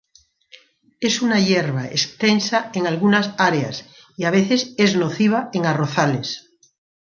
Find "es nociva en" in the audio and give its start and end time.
4.79-5.67